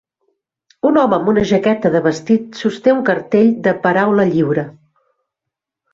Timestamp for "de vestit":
1.97-2.59